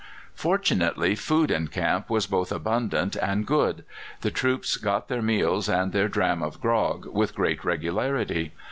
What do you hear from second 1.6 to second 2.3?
camp was